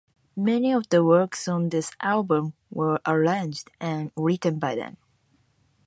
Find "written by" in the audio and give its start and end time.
4.17-4.73